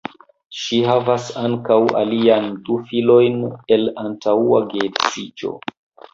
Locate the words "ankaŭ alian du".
1.41-2.79